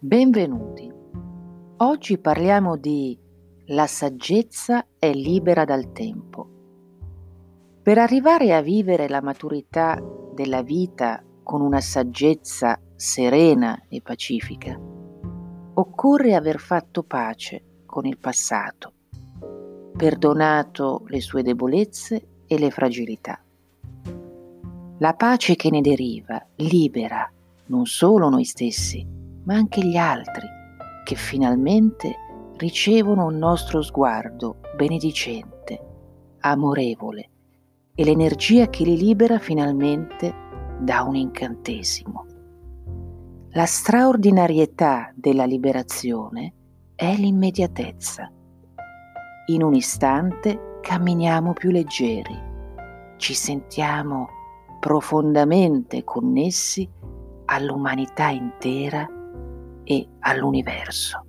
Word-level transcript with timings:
Benvenuti. 0.00 0.88
Oggi 1.78 2.18
parliamo 2.18 2.76
di 2.76 3.18
La 3.66 3.88
saggezza 3.88 4.86
è 4.96 5.12
libera 5.12 5.64
dal 5.64 5.90
tempo. 5.90 6.48
Per 7.82 7.98
arrivare 7.98 8.54
a 8.54 8.60
vivere 8.60 9.08
la 9.08 9.20
maturità 9.20 10.00
della 10.32 10.62
vita 10.62 11.20
con 11.42 11.62
una 11.62 11.80
saggezza 11.80 12.80
serena 12.94 13.86
e 13.88 14.00
pacifica, 14.00 14.80
occorre 15.74 16.36
aver 16.36 16.60
fatto 16.60 17.02
pace 17.02 17.82
con 17.84 18.06
il 18.06 18.18
passato, 18.18 18.92
perdonato 19.96 21.02
le 21.08 21.20
sue 21.20 21.42
debolezze 21.42 22.44
e 22.46 22.56
le 22.56 22.70
fragilità. 22.70 23.42
La 24.98 25.14
pace 25.14 25.56
che 25.56 25.70
ne 25.70 25.80
deriva 25.80 26.40
libera 26.54 27.28
non 27.66 27.84
solo 27.84 28.28
noi 28.28 28.44
stessi, 28.44 29.17
ma 29.48 29.54
anche 29.54 29.80
gli 29.80 29.96
altri, 29.96 30.46
che 31.04 31.14
finalmente 31.14 32.14
ricevono 32.58 33.24
un 33.24 33.38
nostro 33.38 33.80
sguardo 33.80 34.58
benedicente, 34.76 35.80
amorevole 36.40 37.30
e 37.94 38.04
l'energia 38.04 38.68
che 38.68 38.84
li 38.84 38.98
libera 38.98 39.38
finalmente 39.38 40.34
da 40.78 41.02
un 41.02 41.16
incantesimo. 41.16 42.26
La 43.52 43.64
straordinarietà 43.64 45.12
della 45.14 45.46
liberazione 45.46 46.52
è 46.94 47.16
l'immediatezza. 47.16 48.30
In 49.46 49.62
un 49.62 49.72
istante 49.72 50.78
camminiamo 50.82 51.54
più 51.54 51.70
leggeri, 51.70 52.38
ci 53.16 53.32
sentiamo 53.32 54.28
profondamente 54.78 56.04
connessi 56.04 56.86
all'umanità 57.46 58.28
intera 58.28 59.08
e 59.90 60.06
all'universo. 60.18 61.24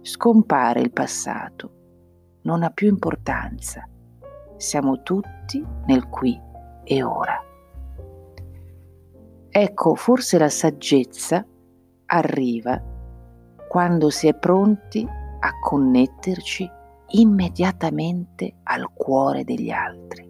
Scompare 0.00 0.80
il 0.80 0.90
passato, 0.90 1.72
non 2.44 2.62
ha 2.62 2.70
più 2.70 2.88
importanza, 2.88 3.86
siamo 4.56 5.02
tutti 5.02 5.62
nel 5.84 6.08
qui 6.08 6.40
e 6.82 7.02
ora. 7.02 7.38
Ecco, 9.50 9.94
forse 9.94 10.38
la 10.38 10.48
saggezza 10.48 11.46
arriva 12.06 12.82
quando 13.68 14.08
si 14.08 14.28
è 14.28 14.34
pronti 14.34 15.06
a 15.06 15.50
connetterci 15.60 16.70
immediatamente 17.08 18.60
al 18.62 18.90
cuore 18.94 19.44
degli 19.44 19.70
altri. 19.70 20.26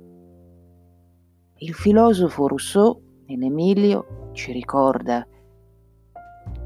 Il 1.59 1.75
filosofo 1.75 2.49
Rousseau 2.49 3.01
in 3.27 3.45
Emilio 3.45 4.31
ci 4.33 4.51
ricorda 4.51 5.25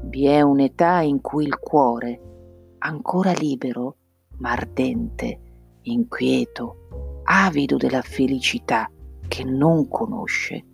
vi 0.07 0.25
è 0.25 0.41
un'età 0.41 1.01
in 1.01 1.21
cui 1.21 1.45
il 1.45 1.57
cuore, 1.59 2.75
ancora 2.79 3.31
libero, 3.33 3.97
ma 4.37 4.51
ardente, 4.51 5.41
inquieto, 5.83 7.21
avido 7.23 7.77
della 7.77 8.01
felicità 8.01 8.89
che 9.27 9.43
non 9.43 9.87
conosce, 9.87 10.65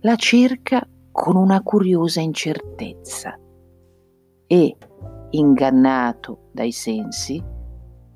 la 0.00 0.14
cerca 0.16 0.86
con 1.10 1.36
una 1.36 1.60
curiosa 1.62 2.20
incertezza 2.20 3.36
e, 4.46 4.76
ingannato 5.30 6.50
dai 6.52 6.70
sensi, 6.70 7.42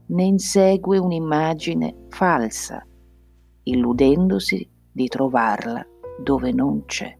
ne 0.06 0.22
insegue 0.22 0.98
un'immagine 0.98 2.06
falsa, 2.08 2.86
illudendosi 3.64 4.70
di 4.92 5.08
trovarla 5.08 5.84
dove 6.22 6.52
non 6.52 6.84
c'è. 6.84 7.18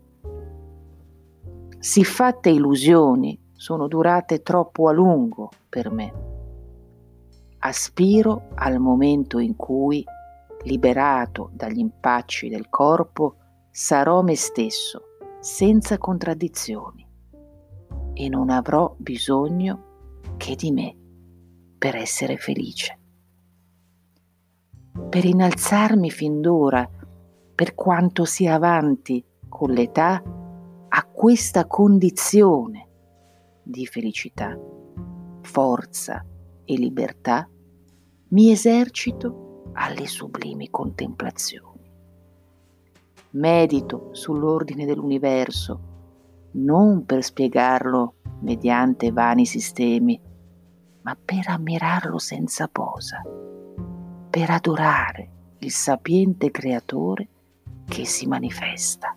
Siffatte 1.83 2.49
illusioni 2.49 3.37
sono 3.55 3.89
durate 3.89 4.43
troppo 4.43 4.87
a 4.87 4.93
lungo 4.93 5.51
per 5.69 5.91
me. 5.91 6.13
Aspiro 7.59 8.51
al 8.55 8.79
momento 8.79 9.41
in 9.41 9.57
cui, 9.57 10.05
liberato 10.63 11.51
dagli 11.53 11.81
impacci 11.81 12.49
del 12.49 12.69
corpo, 12.69 13.35
sarò 13.69 14.23
me 14.23 14.37
stesso, 14.37 15.03
senza 15.41 15.99
contraddizioni, 15.99 17.05
e 18.13 18.29
non 18.29 18.51
avrò 18.51 18.95
bisogno 18.97 20.35
che 20.37 20.55
di 20.55 20.71
me 20.71 20.97
per 21.77 21.97
essere 21.97 22.37
felice. 22.37 22.99
Per 25.09 25.25
innalzarmi 25.25 26.13
fin 26.13 26.41
d'ora, 26.41 26.89
per 27.57 27.75
quanto 27.75 28.25
sia 28.25 28.55
avanti 28.55 29.25
con 29.49 29.71
l'età, 29.71 30.23
a 30.95 31.05
questa 31.07 31.67
condizione 31.67 32.87
di 33.63 33.87
felicità, 33.87 34.55
forza 35.41 36.23
e 36.67 36.75
libertà, 36.75 37.49
mi 38.29 38.51
esercito 38.51 39.71
alle 39.73 40.07
sublimi 40.07 40.69
contemplazioni. 40.69 41.91
Medito 43.31 44.11
sull'ordine 44.13 44.85
dell'universo, 44.85 45.81
non 46.53 47.07
per 47.07 47.23
spiegarlo 47.23 48.17
mediante 48.41 49.13
vani 49.13 49.47
sistemi, 49.47 50.21
ma 51.01 51.17
per 51.17 51.49
ammirarlo 51.49 52.19
senza 52.19 52.69
posa, 52.69 53.23
per 54.29 54.51
adorare 54.51 55.31
il 55.61 55.71
sapiente 55.71 56.51
creatore 56.51 57.29
che 57.87 58.05
si 58.05 58.27
manifesta. 58.27 59.12